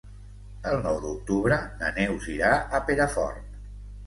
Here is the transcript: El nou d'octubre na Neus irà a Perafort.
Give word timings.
El 0.71 0.79
nou 0.85 0.97
d'octubre 1.03 1.59
na 1.83 1.91
Neus 1.99 2.27
irà 2.37 2.51
a 2.79 2.81
Perafort. 2.89 3.55